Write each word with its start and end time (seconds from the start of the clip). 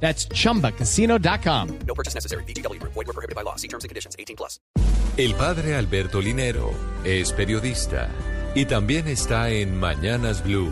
That's 0.00 0.28
chumbacasino.com. 0.28 1.78
No 1.86 1.94
purchase 1.94 2.14
necessary. 2.14 2.44
Void 2.44 2.94
were 2.94 3.12
prohibited 3.12 3.34
by 3.34 3.42
law. 3.42 3.56
See 3.56 3.68
terms 3.68 3.84
and 3.84 3.90
conditions. 3.90 4.14
18 4.18 4.36
plus. 4.36 4.60
El 5.16 5.34
padre 5.34 5.74
Alberto 5.76 6.20
Linero 6.20 6.72
es 7.02 7.32
periodista 7.32 8.10
y 8.54 8.66
también 8.66 9.08
está 9.08 9.48
en 9.50 9.78
Mañanas 9.80 10.42
Blue. 10.44 10.70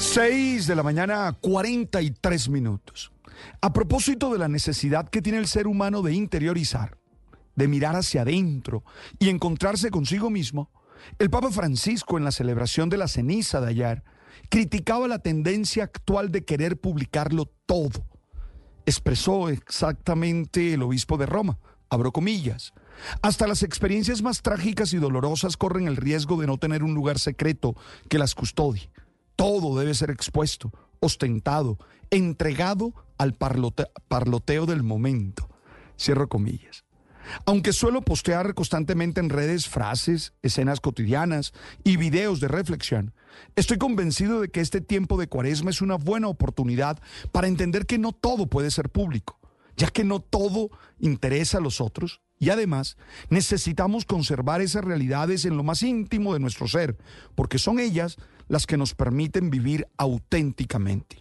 6 0.00 0.66
de 0.66 0.74
la 0.74 0.82
mañana, 0.82 1.36
43 1.40 2.48
minutos. 2.48 3.12
A 3.60 3.72
propósito 3.72 4.32
de 4.32 4.38
la 4.38 4.48
necesidad 4.48 5.08
que 5.08 5.22
tiene 5.22 5.38
el 5.38 5.46
ser 5.46 5.66
humano 5.66 6.02
de 6.02 6.14
interiorizar, 6.14 6.96
de 7.54 7.68
mirar 7.68 7.94
hacia 7.94 8.22
adentro 8.22 8.82
y 9.18 9.28
encontrarse 9.28 9.90
consigo 9.90 10.30
mismo, 10.30 10.70
el 11.18 11.30
Papa 11.30 11.50
Francisco 11.50 12.18
en 12.18 12.24
la 12.24 12.32
celebración 12.32 12.88
de 12.88 12.96
la 12.96 13.08
ceniza 13.08 13.60
de 13.60 13.68
ayer 13.68 14.02
criticaba 14.48 15.08
la 15.08 15.18
tendencia 15.18 15.84
actual 15.84 16.30
de 16.32 16.44
querer 16.44 16.80
publicarlo 16.80 17.46
todo. 17.66 18.04
Expresó 18.86 19.48
exactamente 19.48 20.74
el 20.74 20.82
obispo 20.82 21.16
de 21.18 21.26
Roma, 21.26 21.58
abro 21.90 22.12
comillas. 22.12 22.72
Hasta 23.20 23.46
las 23.46 23.62
experiencias 23.62 24.22
más 24.22 24.42
trágicas 24.42 24.92
y 24.92 24.98
dolorosas 24.98 25.56
corren 25.56 25.86
el 25.86 25.96
riesgo 25.96 26.40
de 26.40 26.46
no 26.46 26.56
tener 26.56 26.82
un 26.82 26.94
lugar 26.94 27.18
secreto 27.18 27.74
que 28.08 28.18
las 28.18 28.34
custodie. 28.34 28.90
Todo 29.34 29.78
debe 29.78 29.92
ser 29.92 30.10
expuesto, 30.10 30.72
ostentado, 31.00 31.78
entregado 32.10 32.94
al 33.18 33.38
parlote- 33.38 33.90
parloteo 34.08 34.64
del 34.64 34.82
momento. 34.82 35.48
Cierro 35.98 36.28
comillas. 36.28 36.85
Aunque 37.44 37.72
suelo 37.72 38.02
postear 38.02 38.54
constantemente 38.54 39.20
en 39.20 39.30
redes 39.30 39.68
frases, 39.68 40.32
escenas 40.42 40.80
cotidianas 40.80 41.52
y 41.84 41.96
videos 41.96 42.40
de 42.40 42.48
reflexión, 42.48 43.14
estoy 43.54 43.78
convencido 43.78 44.40
de 44.40 44.48
que 44.48 44.60
este 44.60 44.80
tiempo 44.80 45.16
de 45.18 45.28
cuaresma 45.28 45.70
es 45.70 45.80
una 45.82 45.96
buena 45.96 46.28
oportunidad 46.28 46.98
para 47.32 47.48
entender 47.48 47.86
que 47.86 47.98
no 47.98 48.12
todo 48.12 48.46
puede 48.46 48.70
ser 48.70 48.90
público, 48.90 49.38
ya 49.76 49.88
que 49.88 50.04
no 50.04 50.20
todo 50.20 50.70
interesa 50.98 51.58
a 51.58 51.60
los 51.60 51.80
otros 51.80 52.20
y 52.38 52.50
además 52.50 52.96
necesitamos 53.30 54.04
conservar 54.04 54.60
esas 54.60 54.84
realidades 54.84 55.44
en 55.44 55.56
lo 55.56 55.62
más 55.62 55.82
íntimo 55.82 56.34
de 56.34 56.40
nuestro 56.40 56.68
ser, 56.68 56.96
porque 57.34 57.58
son 57.58 57.78
ellas 57.78 58.16
las 58.48 58.66
que 58.66 58.76
nos 58.76 58.94
permiten 58.94 59.50
vivir 59.50 59.86
auténticamente. 59.96 61.20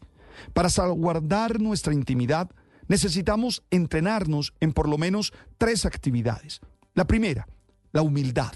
Para 0.54 0.70
salvaguardar 0.70 1.62
nuestra 1.62 1.94
intimidad, 1.94 2.52
necesitamos 2.88 3.64
entrenarnos 3.72 4.54
en 4.60 4.74
por 4.74 4.88
lo 4.90 4.98
menos 4.98 5.34
tres 5.58 5.86
actividades. 5.86 6.62
La 6.94 7.06
primera, 7.06 7.48
la 7.92 8.02
humildad, 8.02 8.54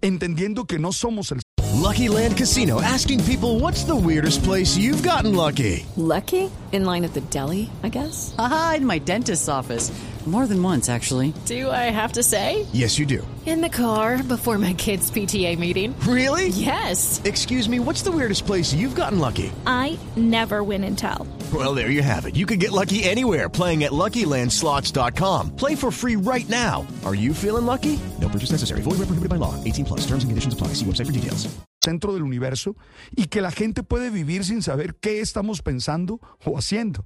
entendiendo 0.00 0.64
que 0.64 0.78
no 0.78 0.92
somos 0.92 1.32
el 1.32 1.40
Lucky 1.80 2.08
Land 2.08 2.36
Casino 2.36 2.80
asking 2.80 3.24
people 3.24 3.58
what's 3.58 3.84
the 3.84 3.94
weirdest 3.94 4.44
place 4.44 4.76
you've 4.76 5.02
gotten 5.02 5.34
lucky? 5.34 5.86
Lucky? 5.96 6.50
In 6.72 6.84
line 6.84 7.04
at 7.04 7.14
the 7.14 7.22
deli, 7.30 7.70
I 7.82 7.88
guess? 7.88 8.34
Aha, 8.38 8.74
in 8.76 8.86
my 8.86 8.98
dentist's 8.98 9.48
office. 9.48 9.90
More 10.26 10.46
than 10.46 10.62
once, 10.62 10.90
actually. 10.90 11.32
Do 11.46 11.70
I 11.70 11.88
have 11.90 12.12
to 12.12 12.22
say? 12.22 12.66
Yes, 12.72 12.98
you 12.98 13.06
do. 13.06 13.26
In 13.46 13.62
the 13.62 13.70
car 13.70 14.22
before 14.22 14.58
my 14.58 14.74
kids' 14.74 15.10
PTA 15.10 15.58
meeting. 15.58 15.98
Really? 16.00 16.48
Yes. 16.48 17.22
Excuse 17.24 17.68
me, 17.68 17.80
what's 17.80 18.02
the 18.02 18.12
weirdest 18.12 18.44
place 18.44 18.74
you've 18.74 18.94
gotten 18.94 19.18
lucky? 19.18 19.50
I 19.66 19.98
never 20.16 20.62
win 20.62 20.84
and 20.84 20.96
tell. 20.96 21.26
Well, 21.54 21.74
there 21.74 21.90
you 21.90 22.02
have 22.02 22.26
it. 22.26 22.36
You 22.36 22.44
can 22.44 22.58
get 22.58 22.70
lucky 22.70 23.02
anywhere 23.02 23.48
playing 23.48 23.84
at 23.84 23.92
LuckyLandSlots.com. 23.92 25.56
Play 25.56 25.74
for 25.74 25.90
free 25.90 26.16
right 26.16 26.48
now. 26.50 26.86
Are 27.04 27.14
you 27.14 27.32
feeling 27.32 27.64
lucky? 27.64 27.98
No 28.20 28.28
purchase 28.28 28.52
necessary. 28.52 28.82
Void 28.82 28.98
where 28.98 29.08
prohibited 29.08 29.30
by 29.30 29.36
law. 29.36 29.54
18 29.64 29.86
plus. 29.86 30.00
Terms 30.02 30.22
and 30.22 30.30
conditions 30.30 30.52
apply. 30.52 30.74
See 30.74 30.84
website 30.84 31.06
for 31.06 31.12
details. 31.12 31.48
centro 31.82 32.12
del 32.12 32.22
universo 32.22 32.76
y 33.16 33.26
que 33.26 33.40
la 33.40 33.50
gente 33.50 33.82
puede 33.82 34.10
vivir 34.10 34.44
sin 34.44 34.62
saber 34.62 34.96
qué 34.96 35.20
estamos 35.20 35.62
pensando 35.62 36.20
o 36.44 36.58
haciendo. 36.58 37.04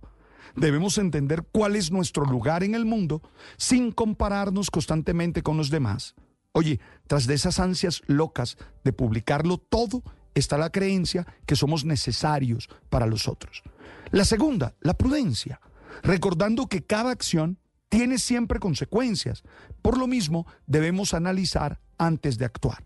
Debemos 0.56 0.98
entender 0.98 1.44
cuál 1.50 1.76
es 1.76 1.90
nuestro 1.90 2.24
lugar 2.24 2.62
en 2.62 2.74
el 2.74 2.84
mundo 2.84 3.22
sin 3.56 3.92
compararnos 3.92 4.70
constantemente 4.70 5.42
con 5.42 5.56
los 5.56 5.70
demás. 5.70 6.14
Oye, 6.52 6.80
tras 7.06 7.26
de 7.26 7.34
esas 7.34 7.58
ansias 7.58 8.02
locas 8.06 8.56
de 8.84 8.92
publicarlo 8.92 9.58
todo 9.58 10.02
está 10.34 10.58
la 10.58 10.70
creencia 10.70 11.26
que 11.46 11.56
somos 11.56 11.84
necesarios 11.84 12.68
para 12.90 13.06
los 13.06 13.28
otros. 13.28 13.62
La 14.10 14.24
segunda, 14.24 14.74
la 14.80 14.94
prudencia, 14.94 15.60
recordando 16.02 16.66
que 16.66 16.84
cada 16.84 17.10
acción 17.10 17.58
tiene 17.88 18.18
siempre 18.18 18.58
consecuencias. 18.58 19.42
Por 19.82 19.98
lo 19.98 20.06
mismo, 20.06 20.46
debemos 20.66 21.14
analizar 21.14 21.80
antes 21.98 22.38
de 22.38 22.44
actuar. 22.44 22.82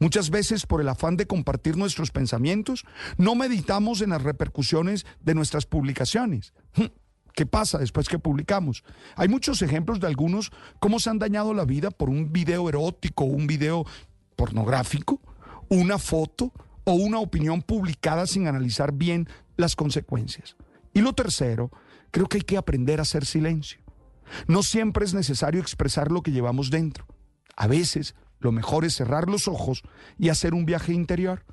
Muchas 0.00 0.30
veces 0.30 0.66
por 0.66 0.80
el 0.80 0.88
afán 0.88 1.16
de 1.18 1.26
compartir 1.26 1.76
nuestros 1.76 2.10
pensamientos, 2.10 2.84
no 3.18 3.34
meditamos 3.34 4.00
en 4.00 4.10
las 4.10 4.22
repercusiones 4.22 5.04
de 5.20 5.34
nuestras 5.34 5.66
publicaciones. 5.66 6.54
Hm, 6.74 6.86
¿Qué 7.34 7.44
pasa 7.44 7.78
después 7.78 8.08
que 8.08 8.18
publicamos? 8.18 8.82
Hay 9.14 9.28
muchos 9.28 9.60
ejemplos 9.60 10.00
de 10.00 10.06
algunos 10.06 10.52
cómo 10.80 10.98
se 11.00 11.10
han 11.10 11.18
dañado 11.18 11.52
la 11.52 11.66
vida 11.66 11.90
por 11.90 12.08
un 12.08 12.32
video 12.32 12.68
erótico, 12.68 13.24
un 13.24 13.46
video 13.46 13.84
pornográfico, 14.36 15.20
una 15.68 15.98
foto 15.98 16.50
o 16.84 16.92
una 16.94 17.18
opinión 17.18 17.60
publicada 17.60 18.26
sin 18.26 18.48
analizar 18.48 18.92
bien 18.92 19.28
las 19.58 19.76
consecuencias. 19.76 20.56
Y 20.94 21.02
lo 21.02 21.12
tercero, 21.12 21.70
creo 22.10 22.26
que 22.26 22.38
hay 22.38 22.42
que 22.42 22.56
aprender 22.56 23.00
a 23.00 23.02
hacer 23.02 23.26
silencio. 23.26 23.80
No 24.46 24.62
siempre 24.62 25.04
es 25.04 25.12
necesario 25.12 25.60
expresar 25.60 26.10
lo 26.10 26.22
que 26.22 26.32
llevamos 26.32 26.70
dentro. 26.70 27.06
A 27.54 27.66
veces 27.66 28.14
lo 28.40 28.52
mejor 28.52 28.84
es 28.84 28.94
cerrar 28.96 29.28
los 29.28 29.48
ojos 29.48 29.82
y 30.18 30.28
hacer 30.28 30.54
un 30.54 30.66
viaje 30.66 30.92
interior. 30.92 31.44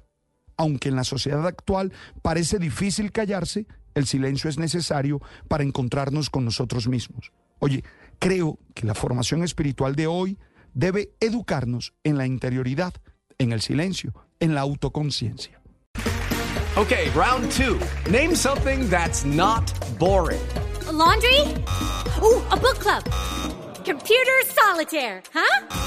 Aunque 0.58 0.90
en 0.90 0.96
la 0.96 1.04
sociedad 1.04 1.46
actual 1.46 1.94
parece 2.22 2.58
difícil 2.58 3.12
callarse, 3.12 3.68
el 3.94 4.08
silencio 4.08 4.50
es 4.50 4.58
necesario 4.58 5.22
para 5.48 5.64
encontrarnos 5.64 6.30
con 6.30 6.46
nosotros 6.46 6.88
mismos. 6.88 7.32
Oye, 7.60 7.84
creo 8.20 8.60
que 8.74 8.86
la 8.86 8.96
formación 8.96 9.44
espiritual 9.44 9.96
de 9.96 10.08
hoy 10.08 10.38
debe 10.74 11.12
educarnos 11.20 11.94
en 12.04 12.18
la 12.18 12.26
interioridad, 12.26 12.94
en 13.38 13.52
el 13.52 13.62
silencio, 13.62 14.14
en 14.40 14.56
la 14.56 14.62
autoconciencia. 14.62 15.62
Okay, 16.76 17.10
round 17.16 17.52
two. 17.52 17.80
Name 18.12 18.36
something 18.36 18.88
that's 18.88 19.26
not 19.26 19.74
boring. 19.98 20.40
A 20.88 20.92
laundry? 20.92 21.42
Ooh, 22.22 22.44
a 22.52 22.56
book 22.56 22.78
club. 22.80 23.04
Computer 23.84 24.44
solitaire, 24.46 25.24
huh? 25.34 25.87